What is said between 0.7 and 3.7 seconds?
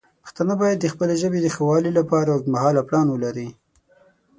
د خپلې ژبې د ښه والی لپاره اوږدمهاله پلان ولري.